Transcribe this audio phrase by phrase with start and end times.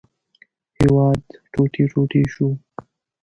[0.77, 1.21] هېواد
[1.51, 2.47] ټوټې ټوټې شو.